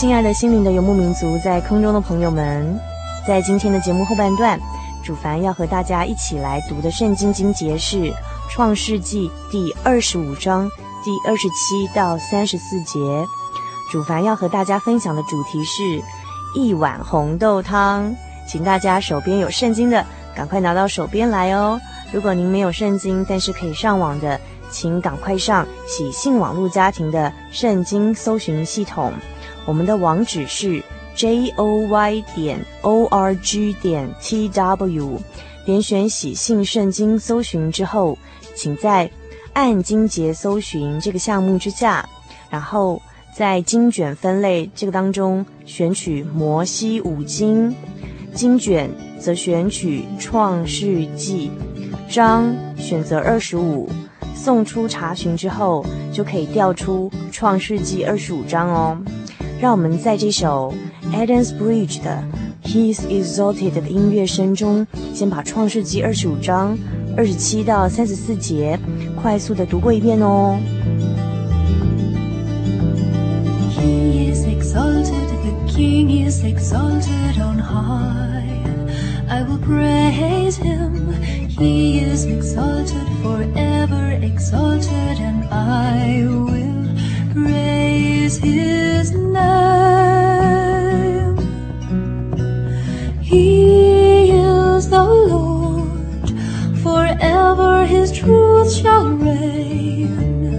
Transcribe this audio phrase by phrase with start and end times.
[0.00, 2.74] 亲爱的心灵的游牧民族，在空中的朋友们，
[3.26, 4.58] 在今天的节目后半段，
[5.04, 7.96] 主凡要和大家一起来读的圣经经节是
[8.48, 10.66] 《创世纪》第二十五章
[11.04, 12.98] 第二十七到三十四节。
[13.92, 15.82] 主凡要和大家分享的主题是
[16.54, 18.10] 一碗红豆汤，
[18.48, 20.02] 请大家手边有圣经的，
[20.34, 21.78] 赶快拿到手边来哦。
[22.10, 29.12] 如果您没有圣经，但是可以上网的，请赶快上喜信网络家庭的圣经搜寻系统。
[29.66, 30.82] 我们的网址是
[31.14, 35.18] j o y 点 o r g 点 t w，
[35.64, 38.16] 点选喜信圣经搜寻之后，
[38.54, 39.10] 请在
[39.52, 42.08] 按经节搜寻这个项目之下，
[42.48, 43.00] 然后
[43.36, 47.74] 在经卷分类这个当中选取摩西五经，
[48.34, 51.50] 经卷则选取创世纪，
[52.08, 53.88] 章选择二十五，
[54.34, 58.96] 送出查询之后就可以调出创世纪二十五章哦。
[59.59, 60.73] 让我们在这首
[61.11, 62.23] Adam's Bridge 的
[62.63, 66.77] He is Exalted 的音乐声中，先把创世纪二十五章
[67.15, 68.79] 二十七到三十四节
[69.21, 70.57] 快速的读过一遍哦。
[73.77, 78.43] He is exalted, the King is exalted on high.
[79.27, 81.13] I will praise him.
[81.47, 86.68] He is exalted, forever exalted, and I will
[88.30, 89.36] praise his name.
[93.20, 96.30] He is the Lord,
[96.82, 100.52] forever his truth shall reign.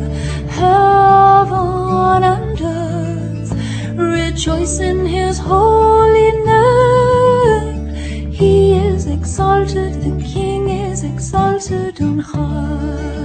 [0.49, 3.53] Heaven and earth
[3.97, 8.31] rejoice in his holy name.
[8.31, 13.20] He is exalted, the King is exalted on high.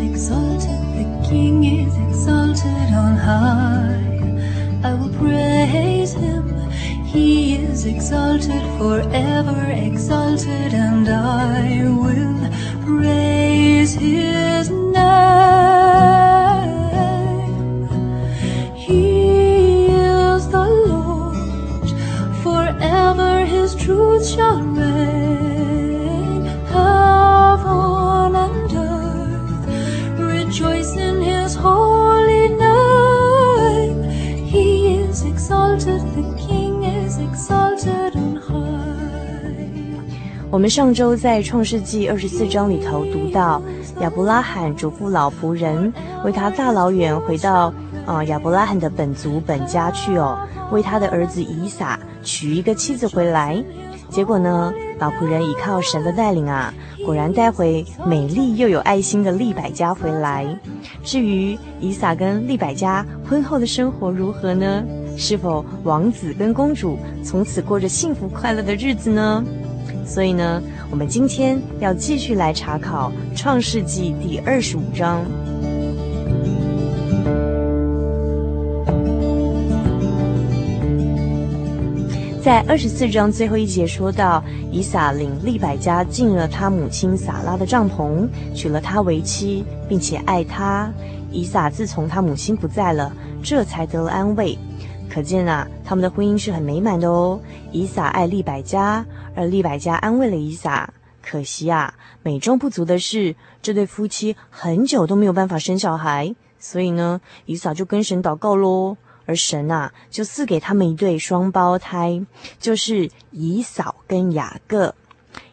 [0.00, 4.00] exalted, the King is exalted on high.
[4.82, 6.48] I will praise him,
[7.04, 12.50] he is exalted forever, exalted, and I will
[12.84, 15.00] praise his name.
[18.74, 21.90] He is the Lord,
[22.42, 24.89] forever his truth shall reign.
[40.60, 43.62] 我们上周在创世纪二十四章里头读到，
[44.02, 45.90] 亚伯拉罕嘱咐老仆人
[46.22, 47.72] 为他大老远回到
[48.04, 50.38] 呃亚伯拉罕的本族本家去哦，
[50.70, 53.64] 为他的儿子以撒娶一个妻子回来。
[54.10, 56.74] 结果呢，老仆人依靠神的带领啊，
[57.06, 60.46] 果然带回美丽又有爱心的利百加回来。
[61.02, 64.84] 至于以撒跟利百加婚后的生活如何呢？
[65.16, 69.42] 是否王子跟公主从此过着幸福快乐的日子呢？
[70.10, 70.60] 所以呢，
[70.90, 75.24] 我们今天要继续来查考《创世纪》第二十五章。
[82.42, 84.42] 在二十四章最后一节说到，
[84.72, 90.92] 以撒领利百加进了他母亲撒拉的帐篷，娶了她为妻，并且爱她。
[91.30, 94.58] 以撒自从他母亲不在了，这才得了安慰。
[95.12, 97.40] 可见啊，他们的婚姻是很美满的哦。
[97.72, 99.04] 以撒爱利百加。
[99.36, 100.92] 而利百加安慰了以撒，
[101.22, 108.96] 可惜啊，美中不足的是，这对夫妻很久都没有办法生小孩，所以呢，以撒就跟神祷告喽。
[109.26, 112.20] 而神呐就赐给他们一对双胞胎，
[112.58, 114.94] 就是以扫跟雅各。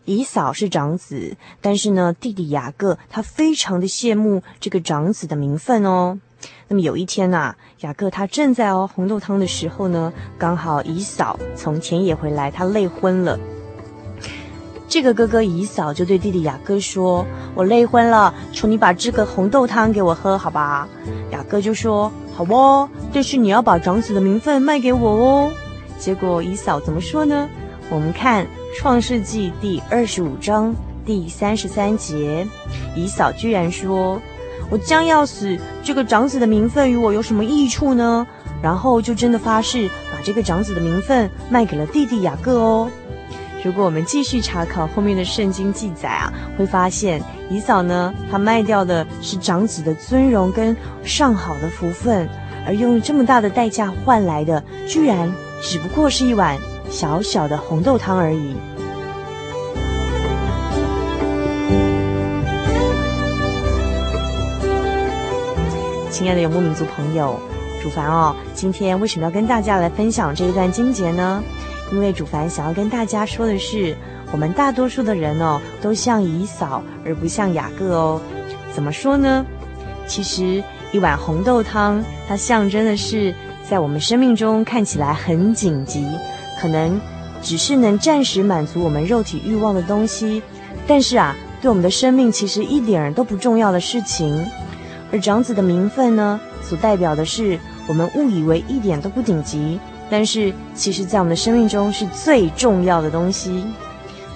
[0.06, 6.18] 以扫是长子，但是呢，弟弟雅各他非常的羡慕这个长子的名分哦。
[6.68, 13.39] 那么有一天呐、雅各他正在熬红豆汤的时候呢，刚好姨嫂从田野回来，他累昏了。
[14.89, 20.88] 这个哥哥姨嫂就对弟弟雅各说：“我累昏了，求你把这个红豆汤给我喝，好吧？”
[21.31, 25.51] 雅各就说：“好哦，但是你要把长子的名分卖给我哦。”
[26.00, 27.50] 结果姨嫂怎么说呢？
[27.90, 28.45] 我们看
[28.78, 30.74] 《创世纪》第二十五章
[31.06, 32.48] 第三十三节，
[32.95, 34.22] 姨嫂居然说
[34.69, 38.25] ：“我将要死，这个长子的名分与我有什么益处呢？”
[38.62, 42.90] 然后就真的发誓把这个长子的名分卖给了弟弟雅各哦。
[43.64, 52.28] 如果我们继续查考后面的圣经记载啊，会发现以扫呢，他卖掉的是长子的尊荣跟上好的福分，
[52.66, 55.31] 而用这么大的代价换来的，居然
[55.62, 56.58] 只不过是一碗。
[56.90, 58.56] 小小的红豆汤而已。
[66.18, 67.40] 亲爱的游牧民族朋友，
[67.80, 71.44] 主凡哦，今天为什么要跟大家来分享这一段经节呢？
[71.92, 73.96] 因为主凡想要跟大家说的是，
[74.31, 78.19] 我们大多数的人哦，都像以扫而不像雅各哦。
[78.74, 79.46] 怎么说呢？
[80.08, 83.31] 其实一碗红豆汤，它象征的是
[83.69, 86.04] 在我们生命中看起来很紧急。
[86.60, 87.00] 可能
[87.44, 90.42] 只是能暂时满足我们肉体欲望的东西，
[90.88, 94.44] 但是啊，对我们的生命其实一点都不重要的事情。
[95.12, 103.63] 而长子的名分呢，所代表的是我们误以为一点都不紧急，但是其实在我们的生命中是最重要的东西。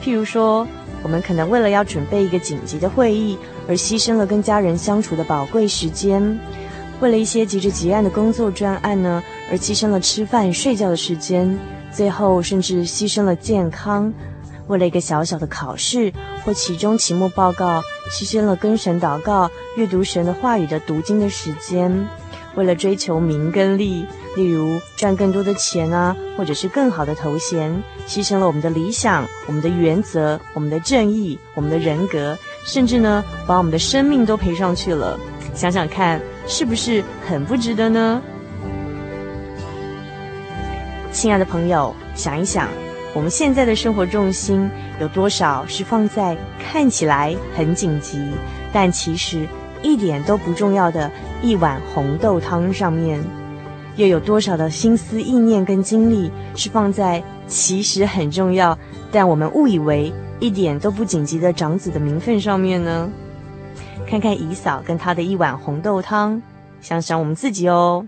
[0.03, 0.67] 譬如说，
[1.03, 3.37] 我们可能为了要准备一个紧急的会议，
[3.67, 6.37] 而牺牲了跟家人相处的宝贵时间；
[7.01, 9.21] 为了一些急着结案的工作专案呢，
[9.51, 11.57] 而牺牲了吃饭睡觉的时间。
[11.91, 14.11] 最后，甚至牺牲了健康，
[14.67, 16.13] 为了一个小小的考试
[16.45, 22.07] 或期中期末报告，牺牲了跟神祷告、阅读神的话语的读经的时间，
[22.55, 24.05] 为了追求名跟利，
[24.35, 27.71] 例如赚更多的钱啊，或者是更好的头衔，
[28.05, 35.17] 牺牲了我们的理想、我们的原则、我们的正义、我们的人格，甚至呢，把我们的生命都赔上去了。
[35.53, 38.21] 想想看，是不是很不值得呢？
[41.13, 42.67] 亲爱的朋友，想一想，
[43.13, 44.69] 我们现在的生活重心
[44.99, 48.17] 有多少是放在看起来很紧急，
[48.71, 49.45] 但其实
[49.83, 51.11] 一点都不重要的
[51.41, 53.19] 一碗红豆汤上面？
[53.97, 58.77] 又有多少的心思意念跟精力是放在其实很重要，
[59.11, 63.09] 但我们误以为一点都不紧急的长子的名分上面呢？
[64.07, 66.41] 看看姨嫂跟他的一碗红豆汤，
[66.79, 68.07] 想想我们自己哦。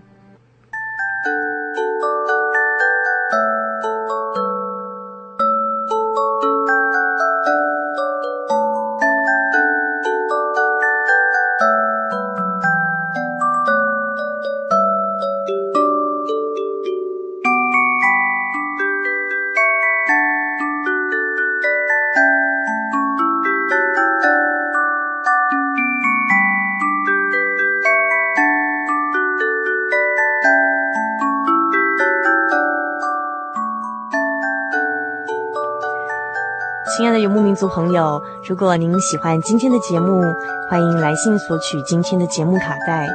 [36.96, 40.22] 亲爱的游牧民族朋友，如果您喜欢今天的节目，
[40.70, 43.08] 欢迎来信索取今天的节目卡带。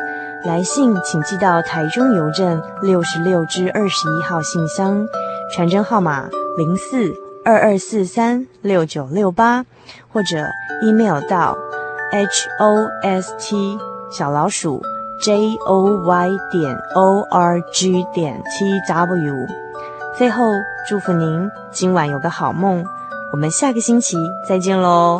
[0.43, 5.07] 来信请寄到台中邮政六十六支二十一号信箱，
[5.53, 7.13] 传真号码零四
[7.45, 9.63] 二二四三六九六八，
[10.11, 10.45] 或者
[10.83, 11.57] email 到
[12.11, 13.79] h o s t
[14.11, 14.81] 小老鼠
[15.23, 19.47] j o y 点 o r g 点 t w。
[20.17, 20.51] 最后，
[20.85, 22.83] 祝福您今晚有个好梦。
[23.31, 24.17] 我们下个星期
[24.47, 25.19] 再见喽。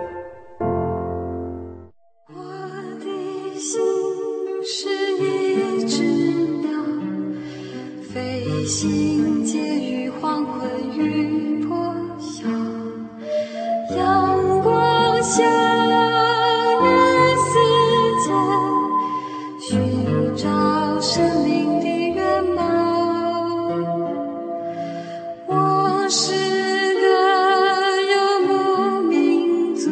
[13.95, 15.41] 阳光下
[16.81, 16.85] 的
[17.47, 17.53] 世
[18.23, 18.25] 界，
[19.59, 20.47] 寻找
[21.01, 22.59] 生命的面貌。
[25.47, 26.31] 我是
[27.01, 27.03] 个
[28.11, 28.13] 游
[28.47, 28.49] 牧
[29.01, 29.89] 民族，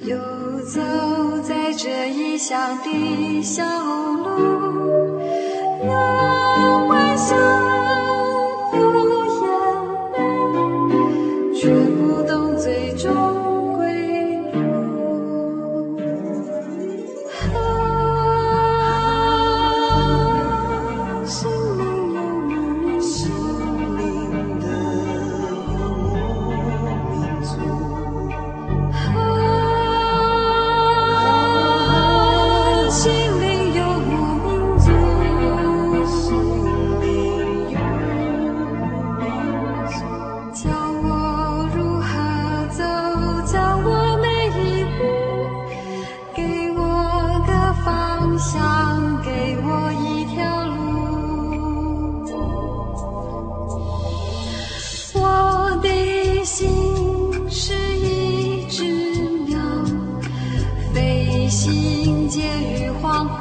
[0.00, 0.16] 游
[0.66, 0.80] 走
[1.42, 5.20] 在这异乡的小路，
[5.84, 7.71] 阳光下。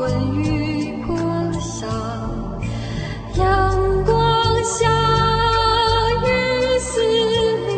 [0.01, 0.09] 风
[0.41, 1.15] 雨过
[1.59, 1.85] 少，
[3.35, 4.89] 阳光下
[6.23, 6.25] 雨
[6.79, 7.03] 丝
[7.67, 7.69] 里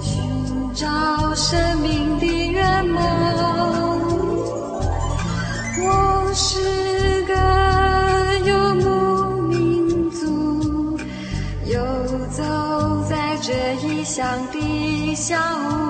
[0.00, 0.86] 寻找
[1.34, 3.02] 生命的圆梦。
[5.82, 7.34] 我是个
[8.48, 10.98] 游牧民族，
[11.66, 11.78] 游
[12.30, 12.42] 走
[13.06, 13.52] 在这
[13.86, 15.85] 异乡的小屋。